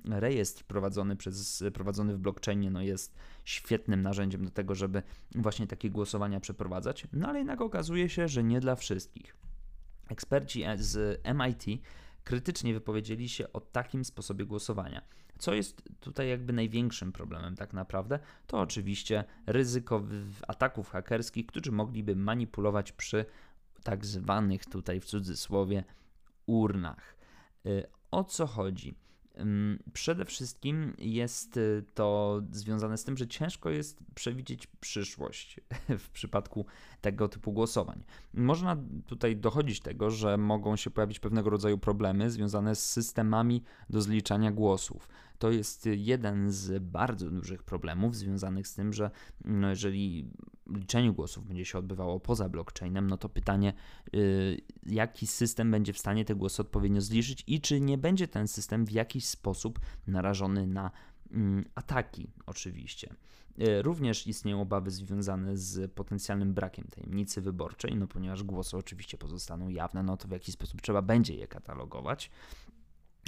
rejestr 0.10 0.64
prowadzony, 0.64 1.16
przez, 1.16 1.64
prowadzony 1.74 2.14
w 2.16 2.20
blockchainie 2.20 2.72
no 2.72 2.82
jest 2.82 3.16
świetnym 3.46 4.02
narzędziem 4.02 4.46
do 4.46 4.52
tego, 4.52 4.76
żeby 4.76 5.04
właśnie 5.36 5.68
takie 5.68 5.90
głosowania 5.90 6.40
przeprowadzać, 6.40 7.08
no 7.14 7.28
ale 7.28 7.40
jednak 7.40 7.62
okazuje 7.62 8.10
się, 8.10 8.28
że 8.28 8.44
nie 8.44 8.60
dla 8.60 8.76
wszystkich. 8.76 9.36
Eksperci 10.10 10.64
z 10.78 11.22
MIT 11.36 11.82
krytycznie 12.30 12.74
wypowiedzieli 12.74 13.30
się 13.30 13.54
o 13.54 13.60
takim 13.60 14.06
sposobie 14.06 14.46
głosowania. 14.46 15.02
Co 15.40 15.54
jest 15.54 15.84
tutaj 16.00 16.30
jakby 16.30 16.54
największym 16.54 17.12
problemem 17.12 17.56
tak 17.56 17.74
naprawdę, 17.74 18.20
to 18.48 18.60
oczywiście 18.60 19.24
ryzyko 19.48 20.04
ataków 20.48 20.90
hakerskich, 20.90 21.46
którzy 21.46 21.72
mogliby 21.72 22.16
manipulować 22.16 22.92
przy 22.92 23.26
tak 23.84 24.06
zwanych 24.06 24.66
tutaj 24.66 25.00
w 25.00 25.06
cudzysłowie 25.06 25.84
urnach. 26.46 27.18
Y, 27.66 27.84
o 28.12 28.24
co 28.24 28.48
chodzi? 28.48 28.96
Przede 29.94 30.26
wszystkim 30.26 30.94
jest 30.98 31.58
y, 31.58 31.84
to 31.94 32.42
związane 32.52 32.98
z 32.98 33.04
tym, 33.04 33.18
że 33.18 33.28
ciężko 33.28 33.70
jest 33.70 34.00
przewidzieć 34.16 34.68
przyszłość 34.68 35.60
w 36.00 36.10
przypadku 36.10 36.66
tego 37.02 37.30
typu 37.30 37.54
głosowań. 37.54 38.04
Można 38.34 38.78
tutaj 39.06 39.38
dochodzić 39.38 39.80
tego, 39.80 40.12
że 40.12 40.38
mogą 40.38 40.76
się 40.76 40.90
pojawić 40.90 41.20
pewnego 41.20 41.50
rodzaju 41.50 41.78
problemy 41.78 42.30
związane 42.30 42.76
z 42.76 42.90
systemami 42.90 43.64
do 43.90 44.02
zliczania 44.02 44.52
głosów. 44.52 45.10
To 45.40 45.52
jest 45.52 45.90
jeden 45.92 46.52
z 46.52 46.84
bardzo 46.84 47.30
dużych 47.30 47.64
problemów 47.64 48.16
związanych 48.16 48.68
z 48.68 48.76
tym, 48.76 48.94
że 48.94 49.12
no, 49.46 49.70
jeżeli 49.70 50.32
liczenie 50.76 51.12
głosów 51.12 51.48
będzie 51.48 51.66
się 51.66 51.78
odbywało 51.78 52.20
poza 52.20 52.50
blockchainem, 52.50 53.08
no 53.08 53.18
to 53.18 53.30
pytanie, 53.30 53.74
yy, 54.14 54.62
jaki 54.86 55.28
system 55.28 55.72
będzie 55.72 55.94
w 55.94 55.98
stanie 55.98 56.26
te 56.26 56.36
głosy 56.36 56.62
odpowiednio 56.62 57.02
zliczyć 57.02 57.44
i 57.48 57.62
czy 57.62 57.82
nie 57.82 57.98
będzie 57.98 58.28
ten 58.28 58.48
system 58.48 58.86
w 58.86 58.92
jakiś 58.92 59.26
sposób 59.26 59.80
narażony 60.08 60.68
na 60.68 60.92
yy, 61.32 61.64
ataki, 61.76 62.32
oczywiście. 62.46 63.16
Yy, 63.58 63.82
również 63.82 64.28
istnieją 64.28 64.62
obawy 64.62 64.92
związane 64.92 65.58
z 65.58 65.92
potencjalnym 65.92 66.54
brakiem 66.54 66.86
tajemnicy 66.86 67.42
wyborczej, 67.42 67.96
no 67.96 68.08
ponieważ 68.08 68.44
głosy 68.44 68.78
oczywiście 68.78 69.18
pozostaną 69.18 69.70
jawne, 69.70 70.04
no 70.04 70.18
to 70.18 70.28
w 70.28 70.32
jaki 70.32 70.52
sposób 70.52 70.82
trzeba 70.82 71.02
będzie 71.02 71.36
je 71.36 71.48
katalogować. 71.48 72.32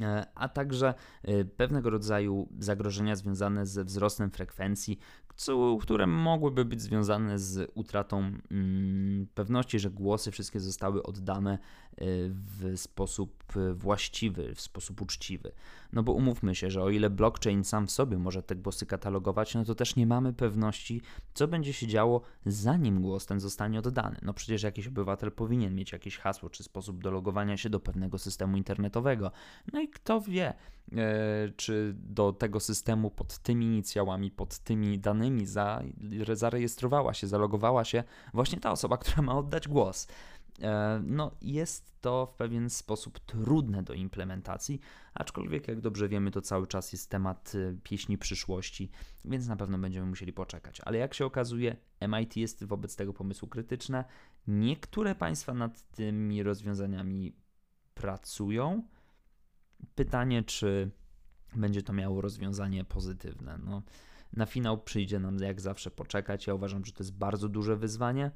E, 0.01 0.25
a 0.35 0.49
także 0.49 0.93
e, 1.23 1.45
pewnego 1.45 1.89
rodzaju 1.89 2.49
zagrożenia 2.59 3.15
związane 3.15 3.65
ze 3.65 3.83
wzrostem 3.83 4.31
frekwencji, 4.31 4.99
które 5.81 6.07
mogłyby 6.07 6.65
być 6.65 6.81
związane 6.81 7.39
z 7.39 7.71
utratą 7.75 8.31
mm, 8.51 9.27
pewności, 9.33 9.79
że 9.79 9.89
głosy 9.89 10.31
wszystkie 10.31 10.59
zostały 10.59 11.03
oddane 11.03 11.53
e, 11.53 11.59
w 12.29 12.73
sposób 12.75 13.43
właściwy, 13.73 14.55
w 14.55 14.61
sposób 14.61 15.01
uczciwy. 15.01 15.51
No 15.93 16.03
bo 16.03 16.13
umówmy 16.13 16.55
się, 16.55 16.69
że 16.69 16.83
o 16.83 16.89
ile 16.89 17.09
blockchain 17.09 17.63
sam 17.63 17.87
w 17.87 17.91
sobie 17.91 18.17
może 18.17 18.43
te 18.43 18.55
głosy 18.55 18.85
katalogować, 18.85 19.55
no 19.55 19.65
to 19.65 19.75
też 19.75 19.95
nie 19.95 20.07
mamy 20.07 20.33
pewności, 20.33 21.01
co 21.33 21.47
będzie 21.47 21.73
się 21.73 21.87
działo 21.87 22.21
zanim 22.45 23.01
głos 23.01 23.25
ten 23.25 23.39
zostanie 23.39 23.79
oddany. 23.79 24.17
No 24.21 24.33
przecież 24.33 24.63
jakiś 24.63 24.87
obywatel 24.87 25.31
powinien 25.31 25.75
mieć 25.75 25.91
jakieś 25.91 26.17
hasło 26.17 26.49
czy 26.49 26.63
sposób 26.63 27.03
do 27.03 27.11
logowania 27.11 27.57
się 27.57 27.69
do 27.69 27.79
pewnego 27.79 28.17
systemu 28.17 28.57
internetowego. 28.57 29.31
No 29.73 29.81
i 29.81 29.89
kto 29.89 30.21
wie, 30.21 30.53
e, 30.91 31.49
czy 31.55 31.95
do 31.97 32.33
tego 32.33 32.59
systemu 32.59 33.11
pod 33.11 33.37
tymi 33.37 33.65
inicjałami, 33.65 34.31
pod 34.31 34.59
tymi 34.59 34.99
danymi 34.99 35.30
za, 35.45 35.83
zarejestrowała 36.33 37.13
się, 37.13 37.27
zalogowała 37.27 37.85
się 37.85 38.03
właśnie 38.33 38.59
ta 38.59 38.71
osoba, 38.71 38.97
która 38.97 39.21
ma 39.21 39.37
oddać 39.37 39.67
głos. 39.67 40.07
E, 40.61 41.01
no, 41.05 41.31
jest 41.41 42.01
to 42.01 42.25
w 42.25 42.33
pewien 42.33 42.69
sposób 42.69 43.19
trudne 43.19 43.83
do 43.83 43.93
implementacji, 43.93 44.79
aczkolwiek, 45.13 45.67
jak 45.67 45.81
dobrze 45.81 46.09
wiemy, 46.09 46.31
to 46.31 46.41
cały 46.41 46.67
czas 46.67 46.91
jest 46.93 47.09
temat 47.09 47.53
e, 47.55 47.77
pieśni 47.83 48.17
przyszłości, 48.17 48.91
więc 49.25 49.47
na 49.47 49.55
pewno 49.55 49.77
będziemy 49.77 50.05
musieli 50.05 50.33
poczekać. 50.33 50.81
Ale 50.85 50.97
jak 50.97 51.13
się 51.13 51.25
okazuje, 51.25 51.75
MIT 52.01 52.37
jest 52.37 52.63
wobec 52.63 52.95
tego 52.95 53.13
pomysłu 53.13 53.47
krytyczne. 53.47 54.05
Niektóre 54.47 55.15
państwa 55.15 55.53
nad 55.53 55.91
tymi 55.91 56.43
rozwiązaniami 56.43 57.35
pracują. 57.93 58.83
Pytanie, 59.95 60.43
czy 60.43 60.91
będzie 61.55 61.83
to 61.83 61.93
miało 61.93 62.21
rozwiązanie 62.21 62.85
pozytywne. 62.85 63.57
No, 63.57 63.81
na 64.33 64.45
finał 64.45 64.81
przyjdzie 64.81 65.19
nam 65.19 65.37
jak 65.37 65.61
zawsze 65.61 65.91
poczekać. 65.91 66.47
Ja 66.47 66.53
uważam, 66.53 66.85
że 66.85 66.91
to 66.91 67.03
jest 67.03 67.17
bardzo 67.17 67.49
duże 67.49 67.77
wyzwanie 67.77 68.31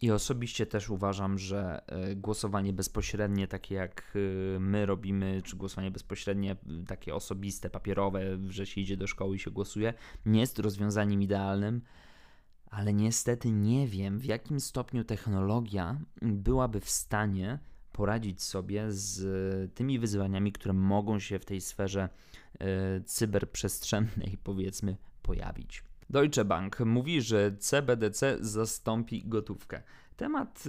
i 0.00 0.10
osobiście 0.10 0.66
też 0.66 0.90
uważam, 0.90 1.38
że 1.38 1.82
e, 1.86 2.16
głosowanie 2.16 2.72
bezpośrednie, 2.72 3.48
takie 3.48 3.74
jak 3.74 4.16
e, 4.56 4.58
my 4.58 4.86
robimy, 4.86 5.42
czy 5.44 5.56
głosowanie 5.56 5.90
bezpośrednie, 5.90 6.56
takie 6.86 7.14
osobiste, 7.14 7.70
papierowe, 7.70 8.20
że 8.48 8.66
się 8.66 8.80
idzie 8.80 8.96
do 8.96 9.06
szkoły 9.06 9.36
i 9.36 9.38
się 9.38 9.50
głosuje, 9.50 9.94
nie 10.26 10.40
jest 10.40 10.58
rozwiązaniem 10.58 11.22
idealnym, 11.22 11.82
ale 12.70 12.92
niestety 12.92 13.50
nie 13.50 13.86
wiem, 13.86 14.18
w 14.18 14.24
jakim 14.24 14.60
stopniu 14.60 15.04
technologia 15.04 16.00
byłaby 16.22 16.80
w 16.80 16.90
stanie 16.90 17.58
poradzić 17.98 18.42
sobie 18.42 18.84
z 18.88 19.74
tymi 19.74 19.98
wyzwaniami, 19.98 20.52
które 20.52 20.74
mogą 20.74 21.18
się 21.18 21.38
w 21.38 21.44
tej 21.44 21.60
sferze 21.60 22.08
e, 22.58 23.00
cyberprzestrzennej, 23.00 24.38
powiedzmy, 24.44 24.96
pojawić. 25.22 25.82
Deutsche 26.10 26.44
Bank 26.44 26.80
mówi, 26.80 27.22
że 27.22 27.56
CBDC 27.58 28.36
zastąpi 28.40 29.22
gotówkę. 29.26 29.82
Temat 30.16 30.64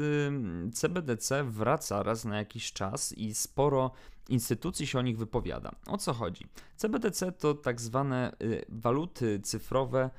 CBDC 0.74 1.44
wraca 1.44 2.04
raz 2.04 2.26
na 2.26 2.38
jakiś 2.38 2.74
czas 2.74 3.14
i 3.14 3.34
sporo 3.34 3.92
instytucji 4.30 4.88
się 4.88 5.00
o 5.00 5.02
nich 5.02 5.18
wypowiada. 5.18 5.72
O 5.88 5.98
co 5.98 6.14
chodzi? 6.14 6.46
CBDC 6.76 7.32
to 7.32 7.54
tak 7.54 7.82
zwane 7.82 8.36
waluty 8.70 9.40
cyfrowe 9.40 10.10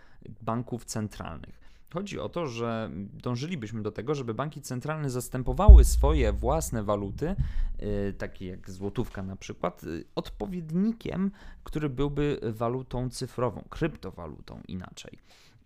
banków 0.42 0.84
centralnych. 0.84 1.59
Chodzi 1.92 2.18
o 2.18 2.28
to, 2.28 2.46
że 2.46 2.90
dążylibyśmy 3.12 3.82
do 3.82 3.92
tego, 3.92 4.14
żeby 4.14 4.34
banki 4.34 4.60
centralne 4.60 5.10
zastępowały 5.10 5.84
swoje 5.84 6.32
własne 6.32 6.82
waluty, 6.82 7.36
yy, 7.78 8.14
takie 8.18 8.46
jak 8.46 8.70
złotówka 8.70 9.22
na 9.22 9.36
przykład, 9.36 9.82
yy, 9.82 10.04
odpowiednikiem, 10.14 11.30
który 11.64 11.88
byłby 11.88 12.40
walutą 12.42 13.10
cyfrową, 13.10 13.64
kryptowalutą 13.70 14.60
inaczej. 14.68 15.18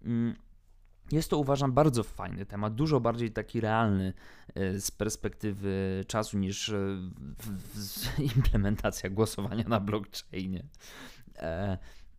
Yy. 0.04 0.34
Jest 1.12 1.30
to 1.30 1.38
uważam 1.38 1.72
bardzo 1.72 2.02
fajny 2.02 2.46
temat, 2.46 2.74
dużo 2.74 3.00
bardziej 3.00 3.30
taki 3.30 3.60
realny 3.60 4.12
y, 4.58 4.80
z 4.80 4.90
perspektywy 4.90 6.04
czasu 6.06 6.38
niż 6.38 6.68
y, 6.68 6.98
implementacja 8.36 9.10
głosowania 9.10 9.64
na 9.68 9.80
blockchainie. 9.80 10.64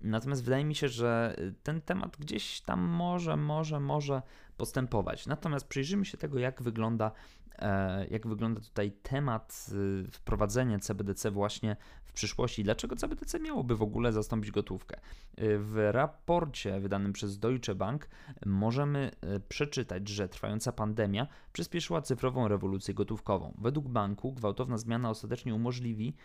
Natomiast 0.05 0.43
wydaje 0.43 0.65
mi 0.65 0.75
się, 0.75 0.89
że 0.89 1.35
ten 1.63 1.81
temat 1.81 2.17
gdzieś 2.17 2.61
tam 2.61 2.81
może, 2.81 3.37
może, 3.37 3.79
może 3.79 4.21
postępować. 4.57 5.27
Natomiast 5.27 5.67
przyjrzyjmy 5.67 6.05
się 6.05 6.17
tego, 6.17 6.39
jak 6.39 6.61
wygląda, 6.61 7.11
e, 7.59 8.07
jak 8.07 8.27
wygląda 8.27 8.61
tutaj 8.61 8.91
temat 8.91 9.67
y, 10.07 10.11
wprowadzenia 10.11 10.79
CBDC 10.79 11.31
właśnie 11.31 11.75
przyszłości. 12.15 12.63
Dlaczego 12.63 12.95
CBDC 12.95 13.39
miałoby 13.39 13.75
w 13.75 13.81
ogóle 13.81 14.11
zastąpić 14.11 14.51
gotówkę? 14.51 14.97
Y, 14.97 15.59
w 15.59 15.89
raporcie 15.91 16.79
wydanym 16.79 17.13
przez 17.13 17.39
Deutsche 17.39 17.75
Bank 17.75 18.07
możemy 18.45 19.11
y, 19.35 19.39
przeczytać, 19.39 20.07
że 20.07 20.29
trwająca 20.29 20.71
pandemia 20.71 21.27
przyspieszyła 21.53 22.01
cyfrową 22.01 22.47
rewolucję 22.47 22.93
gotówkową. 22.93 23.53
Według 23.61 23.87
banku 23.87 24.33
gwałtowna 24.33 24.77
zmiana 24.77 25.09
ostatecznie 25.09 25.55
umożliwi 25.55 26.15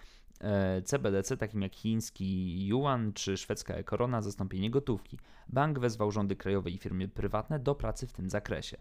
CBDC, 0.85 1.37
takim 1.37 1.63
jak 1.63 1.75
chiński 1.75 2.67
yuan 2.67 3.13
czy 3.13 3.37
szwedzka 3.37 3.83
korona, 3.83 4.23
zastąpienie 4.23 4.71
gotówki. 4.71 5.19
Bank 5.49 5.79
wezwał 5.79 6.11
rządy 6.11 6.37
krajowe 6.37 6.71
i 6.71 6.79
firmy 6.79 7.09
prywatne 7.09 7.59
do 7.59 7.75
pracy 7.75 8.07
w 8.07 8.13
tym 8.13 8.31
zakresie. 8.31 8.77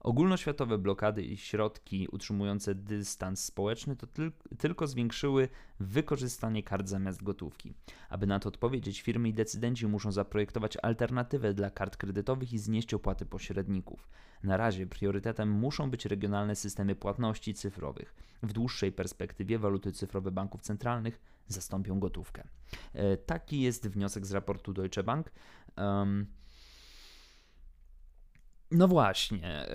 Ogólnoświatowe 0.00 0.78
blokady 0.78 1.22
i 1.22 1.36
środki 1.36 2.08
utrzymujące 2.12 2.74
dystans 2.74 3.44
społeczny 3.44 3.96
to 3.96 4.06
tyl 4.06 4.32
tylko 4.58 4.86
zwiększyły 4.86 5.48
wykorzystanie 5.80 6.62
kart 6.62 6.88
zamiast 6.88 7.22
gotówki. 7.22 7.74
Aby 8.08 8.26
na 8.26 8.38
to 8.38 8.48
odpowiedzieć, 8.48 9.00
firmy 9.00 9.28
i 9.28 9.34
decydenci 9.34 9.86
muszą 9.86 10.12
zaprojektować 10.12 10.76
alternatywę 10.82 11.54
dla 11.54 11.70
kart 11.70 11.96
kredytowych 11.96 12.52
i 12.52 12.58
znieść 12.58 12.94
opłaty 12.94 13.26
pośredników. 13.26 14.08
Na 14.42 14.56
razie 14.56 14.86
priorytetem 14.86 15.50
muszą 15.50 15.90
być 15.90 16.06
regionalne 16.06 16.56
systemy 16.56 16.94
płatności 16.94 17.54
cyfrowych. 17.54 18.14
W 18.42 18.52
dłuższej 18.52 18.92
perspektywie 18.92 19.58
waluty 19.58 19.92
cyfrowe 19.92 20.30
banków 20.30 20.62
centralnych 20.62 21.20
zastąpią 21.48 22.00
gotówkę. 22.00 22.48
E, 22.92 23.16
taki 23.16 23.60
jest 23.60 23.88
wniosek 23.88 24.26
z 24.26 24.32
raportu 24.32 24.72
Deutsche 24.72 25.02
Bank. 25.02 25.32
Um, 25.76 26.26
no 28.70 28.88
właśnie. 28.88 29.66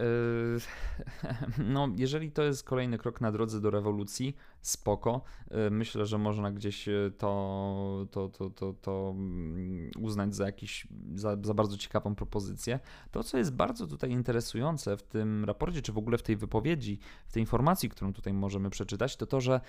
Yy, 1.58 1.64
no, 1.74 1.90
jeżeli 1.96 2.32
to 2.32 2.44
jest 2.44 2.64
kolejny 2.64 2.98
krok 2.98 3.22
na 3.22 3.32
drodze 3.32 3.62
do 3.62 3.70
rewolucji, 3.70 4.36
spoko. 4.62 5.22
Yy, 5.52 5.72
myślę, 5.72 6.06
że 6.06 6.18
można 6.18 6.52
gdzieś 6.52 6.88
yy, 6.88 7.12
to, 7.18 8.08
to, 8.12 8.30
to, 8.30 8.50
to, 8.50 8.74
to 8.74 9.14
mm, 9.16 9.92
uznać 10.00 10.36
za 10.36 10.46
jakiś, 10.46 10.88
za, 11.16 11.38
za 11.44 11.54
bardzo 11.54 11.78
ciekawą 11.78 12.16
propozycję. 12.16 12.80
To, 13.12 13.24
co 13.24 13.38
jest 13.38 13.54
bardzo 13.54 13.88
tutaj 13.88 14.12
interesujące 14.12 14.98
w 14.98 15.04
tym 15.04 15.46
raporcie, 15.46 15.82
czy 15.82 15.92
w 15.92 15.98
ogóle 15.98 16.18
w 16.18 16.24
tej 16.24 16.38
wypowiedzi, 16.38 17.00
w 17.28 17.34
tej 17.34 17.44
informacji, 17.44 17.90
którą 17.90 18.14
tutaj 18.14 18.34
możemy 18.34 18.70
przeczytać, 18.70 19.16
to 19.16 19.26
to, 19.26 19.42
że 19.42 19.62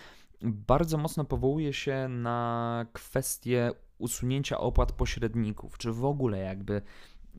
bardzo 0.43 0.99
mocno 0.99 1.25
powołuje 1.25 1.73
się 1.73 2.09
na 2.09 2.87
kwestię 2.93 3.73
usunięcia 3.99 4.59
opłat 4.59 4.93
pośredników, 4.93 5.79
czy 5.79 5.93
w 5.93 6.05
ogóle 6.05 6.39
jakby 6.39 6.83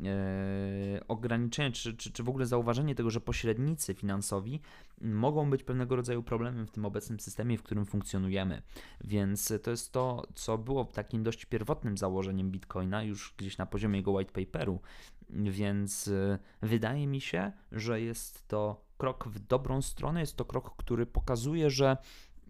e, 0.04 1.08
ograniczenie, 1.08 1.72
czy, 1.72 1.98
czy, 1.98 2.12
czy 2.12 2.24
w 2.24 2.30
ogóle 2.30 2.46
zauważenie 2.46 2.96
tego, 2.96 3.10
że 3.10 3.22
pośrednicy 3.22 3.94
finansowi 3.94 4.62
mogą 5.02 5.50
być 5.50 5.64
pewnego 5.64 5.96
rodzaju 5.96 6.24
problemem 6.24 6.68
w 6.68 6.72
tym 6.72 6.86
obecnym 6.86 7.20
systemie, 7.20 7.58
w 7.58 7.64
którym 7.64 7.86
funkcjonujemy. 7.86 8.62
Więc 9.04 9.54
to 9.64 9.72
jest 9.72 9.92
to, 9.92 10.28
co 10.36 10.58
było 10.58 10.86
takim 10.86 11.24
dość 11.24 11.46
pierwotnym 11.46 11.98
założeniem 11.98 12.52
Bitcoina, 12.52 13.04
już 13.04 13.34
gdzieś 13.38 13.58
na 13.58 13.66
poziomie 13.66 14.00
jego 14.00 14.12
white 14.12 14.32
paperu. 14.32 14.82
Więc 15.30 16.08
e, 16.08 16.40
wydaje 16.62 17.08
mi 17.08 17.22
się, 17.22 17.52
że 17.72 18.02
jest 18.02 18.48
to 18.48 18.88
krok 18.98 19.28
w 19.28 19.40
dobrą 19.40 19.82
stronę, 19.82 20.20
jest 20.20 20.36
to 20.36 20.46
krok, 20.46 20.76
który 20.78 21.06
pokazuje, 21.06 21.70
że 21.70 21.98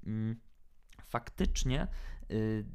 mm, 0.06 0.36
faktycznie 1.02 1.88
y, 2.32 2.66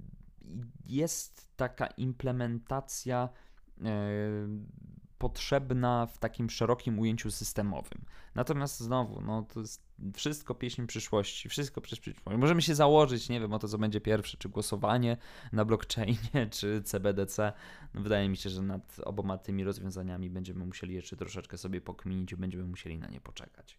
jest 0.86 1.56
taka 1.56 1.86
implementacja 1.86 3.28
potrzebna 5.22 6.06
w 6.06 6.18
takim 6.18 6.50
szerokim 6.50 6.98
ujęciu 6.98 7.30
systemowym. 7.30 8.04
Natomiast 8.34 8.80
znowu, 8.80 9.20
no 9.20 9.42
to 9.42 9.60
jest 9.60 9.82
wszystko 10.14 10.54
pieśń 10.54 10.86
przyszłości, 10.86 11.48
wszystko 11.48 11.80
przez 11.80 12.00
przyszłość. 12.00 12.38
Możemy 12.38 12.62
się 12.62 12.74
założyć, 12.74 13.28
nie 13.28 13.40
wiem, 13.40 13.52
o 13.52 13.58
to, 13.58 13.68
co 13.68 13.78
będzie 13.78 14.00
pierwsze, 14.00 14.36
czy 14.36 14.48
głosowanie 14.48 15.16
na 15.52 15.64
blockchainie, 15.64 16.48
czy 16.56 16.82
CBDC. 16.82 17.52
No, 17.94 18.00
wydaje 18.00 18.28
mi 18.28 18.36
się, 18.36 18.50
że 18.50 18.62
nad 18.62 19.00
oboma 19.04 19.38
tymi 19.38 19.64
rozwiązaniami 19.64 20.30
będziemy 20.30 20.66
musieli 20.66 20.94
jeszcze 20.94 21.16
troszeczkę 21.16 21.58
sobie 21.58 21.80
pokminić 21.80 22.32
i 22.32 22.36
będziemy 22.36 22.64
musieli 22.64 22.98
na 22.98 23.08
nie 23.08 23.20
poczekać. 23.20 23.78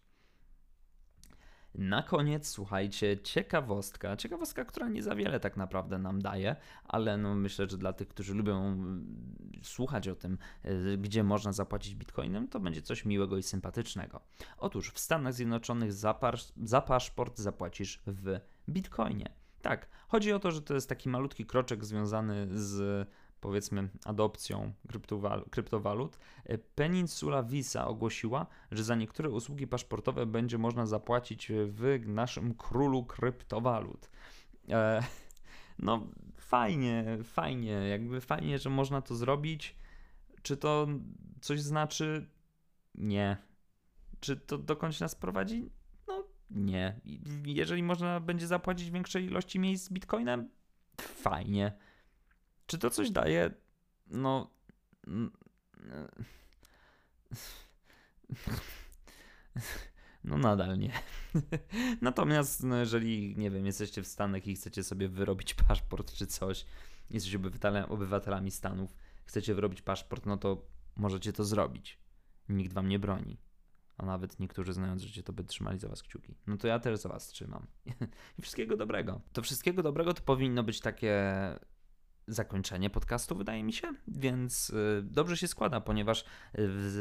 Na 1.74 2.02
koniec, 2.02 2.48
słuchajcie, 2.48 3.18
ciekawostka. 3.18 4.16
Ciekawostka, 4.16 4.64
która 4.64 4.88
nie 4.88 5.02
za 5.02 5.14
wiele 5.14 5.40
tak 5.40 5.56
naprawdę 5.56 5.98
nam 5.98 6.22
daje, 6.22 6.56
ale 6.84 7.16
no 7.16 7.34
myślę, 7.34 7.68
że 7.68 7.78
dla 7.78 7.92
tych, 7.92 8.08
którzy 8.08 8.34
lubią 8.34 8.66
mm, 8.66 9.52
słuchać 9.62 10.08
o 10.08 10.14
tym, 10.14 10.38
y, 10.64 10.98
gdzie 10.98 11.24
można 11.24 11.52
zapłacić 11.52 11.94
bitcoinem, 11.94 12.48
to 12.48 12.60
będzie 12.60 12.82
coś 12.82 13.04
miłego 13.04 13.36
i 13.36 13.42
sympatycznego. 13.42 14.20
Otóż 14.58 14.90
w 14.90 14.98
Stanach 14.98 15.34
Zjednoczonych 15.34 15.92
za, 15.92 16.20
za 16.62 16.80
paszport 16.80 17.38
zapłacisz 17.38 18.02
w 18.06 18.40
bitcoinie. 18.68 19.30
Tak, 19.62 19.88
chodzi 20.08 20.32
o 20.32 20.38
to, 20.38 20.50
że 20.50 20.62
to 20.62 20.74
jest 20.74 20.88
taki 20.88 21.08
malutki 21.08 21.46
kroczek 21.46 21.84
związany 21.84 22.48
z 22.50 23.08
powiedzmy 23.44 23.88
adopcją 24.04 24.72
kryptowalut, 25.50 26.18
e, 26.44 26.58
Peninsula 26.58 27.42
Visa 27.42 27.86
ogłosiła, 27.86 28.46
że 28.70 28.84
za 28.84 28.94
niektóre 28.94 29.30
usługi 29.30 29.66
paszportowe 29.66 30.26
będzie 30.26 30.58
można 30.58 30.86
zapłacić 30.86 31.52
w 31.66 32.06
naszym 32.06 32.54
królu 32.54 33.04
kryptowalut. 33.04 34.10
E, 34.68 35.02
no 35.78 36.06
fajnie, 36.36 37.18
fajnie, 37.24 37.70
jakby 37.70 38.20
fajnie, 38.20 38.58
że 38.58 38.70
można 38.70 39.02
to 39.02 39.14
zrobić. 39.14 39.76
Czy 40.42 40.56
to 40.56 40.86
coś 41.40 41.60
znaczy? 41.60 42.28
Nie. 42.94 43.36
Czy 44.20 44.36
to 44.36 44.58
dokądś 44.58 45.00
nas 45.00 45.14
prowadzi? 45.14 45.70
No 46.06 46.24
nie. 46.50 47.00
Jeżeli 47.46 47.82
można 47.82 48.20
będzie 48.20 48.46
zapłacić 48.46 48.90
większej 48.90 49.24
ilości 49.24 49.58
miejsc 49.58 49.86
z 49.86 49.92
bitcoinem, 49.92 50.48
fajnie. 51.00 51.72
Czy 52.66 52.78
to 52.78 52.90
coś 52.90 53.10
daje? 53.10 53.50
No. 54.06 54.50
No 60.24 60.38
nadal 60.38 60.78
nie. 60.78 60.92
Natomiast 62.00 62.62
no 62.62 62.76
jeżeli, 62.76 63.36
nie 63.36 63.50
wiem, 63.50 63.66
jesteście 63.66 64.02
w 64.02 64.06
Stanach 64.06 64.46
i 64.46 64.54
chcecie 64.54 64.84
sobie 64.84 65.08
wyrobić 65.08 65.54
paszport 65.54 66.12
czy 66.12 66.26
coś, 66.26 66.66
jesteście 67.10 67.38
obywatelami 67.88 68.50
Stanów, 68.50 68.96
chcecie 69.24 69.54
wyrobić 69.54 69.82
paszport, 69.82 70.26
no 70.26 70.36
to 70.36 70.66
możecie 70.96 71.32
to 71.32 71.44
zrobić. 71.44 71.98
Nikt 72.48 72.72
wam 72.72 72.88
nie 72.88 72.98
broni. 72.98 73.38
A 73.96 74.06
nawet 74.06 74.40
niektórzy 74.40 74.72
znając 74.72 75.02
życie, 75.02 75.22
to 75.22 75.32
by 75.32 75.44
trzymali 75.44 75.78
za 75.78 75.88
was 75.88 76.02
kciuki. 76.02 76.34
No 76.46 76.56
to 76.56 76.68
ja 76.68 76.78
też 76.78 76.98
za 76.98 77.08
was 77.08 77.26
trzymam. 77.26 77.66
I 78.38 78.42
wszystkiego 78.42 78.76
dobrego. 78.76 79.20
To 79.32 79.42
wszystkiego 79.42 79.82
dobrego 79.82 80.14
to 80.14 80.22
powinno 80.22 80.62
być 80.62 80.80
takie 80.80 81.22
zakończenie 82.26 82.90
podcastu, 82.90 83.36
wydaje 83.36 83.64
mi 83.64 83.72
się, 83.72 83.92
więc 84.08 84.70
y, 84.70 85.02
dobrze 85.02 85.36
się 85.36 85.48
składa, 85.48 85.80
ponieważ 85.80 86.24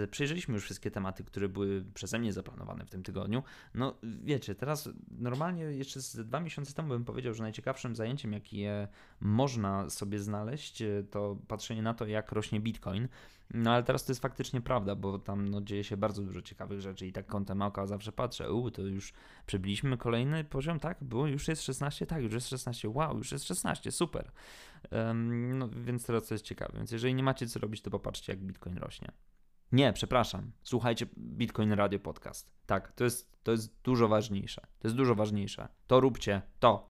y, 0.04 0.08
przejrzeliśmy 0.12 0.54
już 0.54 0.64
wszystkie 0.64 0.92
tematy, 0.92 1.24
które 1.24 1.50
były 1.50 1.86
przeze 1.94 2.20
mnie 2.20 2.34
zaplanowane 2.34 2.86
w 2.86 2.90
tym 2.90 3.04
tygodniu. 3.04 3.44
No 3.74 3.98
wiecie, 4.04 4.56
teraz 4.56 4.90
normalnie 5.12 5.64
jeszcze 5.64 6.02
z 6.02 6.16
dwa 6.16 6.40
miesiące 6.40 6.74
temu 6.74 6.90
bym 6.90 7.06
powiedział, 7.06 7.34
że 7.34 7.44
najciekawszym 7.44 7.96
zajęciem, 7.96 8.34
jakie 8.34 8.88
można 9.20 9.90
sobie 9.90 10.20
znaleźć, 10.20 10.82
y, 10.82 11.08
to 11.12 11.38
patrzenie 11.48 11.82
na 11.82 11.94
to, 11.94 12.06
jak 12.06 12.32
rośnie 12.32 12.60
Bitcoin. 12.60 13.08
No 13.54 13.72
ale 13.72 13.84
teraz 13.84 14.06
to 14.06 14.12
jest 14.12 14.22
faktycznie 14.22 14.62
prawda, 14.62 14.96
bo 14.96 15.20
tam 15.20 15.48
no, 15.48 15.62
dzieje 15.62 15.84
się 15.84 15.98
bardzo 15.98 16.24
dużo 16.24 16.42
ciekawych 16.42 16.82
rzeczy 16.82 17.08
i 17.08 17.12
tak 17.12 17.26
kątem 17.26 17.62
oka 17.62 17.88
zawsze 17.88 18.12
patrzę, 18.12 18.52
u, 18.54 18.72
to 18.72 18.82
już 18.82 19.14
przebiliśmy 19.46 19.98
kolejny 19.98 20.44
poziom, 20.44 20.80
tak? 20.80 21.04
Było, 21.04 21.28
już 21.28 21.48
jest 21.48 21.62
16, 21.62 22.06
tak, 22.06 22.24
już 22.24 22.34
jest 22.34 22.50
16, 22.50 22.90
wow, 22.90 23.18
już 23.18 23.32
jest 23.32 23.46
16, 23.46 23.92
super. 23.92 24.32
Um, 24.92 25.58
no 25.58 25.70
więc 25.70 26.06
teraz 26.06 26.28
to 26.28 26.34
jest 26.34 26.46
ciekawe, 26.46 26.74
więc 26.78 26.92
jeżeli 26.92 27.16
nie 27.16 27.24
macie 27.24 27.48
co 27.48 27.60
robić, 27.60 27.82
to 27.82 27.92
popatrzcie 27.92 28.34
jak 28.34 28.42
Bitcoin 28.42 28.78
rośnie. 28.78 29.12
Nie, 29.72 29.94
przepraszam. 29.94 30.52
Słuchajcie 30.64 31.06
Bitcoin 31.18 31.72
Radio 31.72 32.00
Podcast. 32.00 32.54
Tak, 32.66 32.92
to 32.92 33.04
jest, 33.04 33.44
to 33.44 33.52
jest 33.52 33.82
dużo 33.84 34.08
ważniejsze. 34.08 34.62
To 34.80 34.88
jest 34.88 34.96
dużo 34.96 35.16
ważniejsze. 35.16 35.68
To 35.88 36.00
róbcie, 36.00 36.42
to. 36.60 36.82